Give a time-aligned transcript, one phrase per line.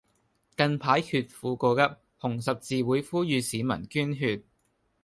[0.57, 1.81] 近排血庫告急，
[2.19, 4.41] 紅十字會呼籲市民捐血